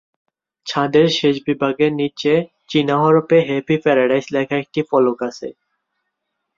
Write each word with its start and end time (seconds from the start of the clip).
ছাদের 0.67 1.07
শেষভাগের 1.17 1.91
নিচে 1.93 2.33
চীনা 2.69 2.95
হরফে 3.03 3.37
"হ্যাপি 3.47 3.75
প্যারাডাইস" 3.83 4.25
লেখা 4.35 4.55
একটি 4.57 4.81
ফলক 4.89 5.17
আছে। 5.29 5.47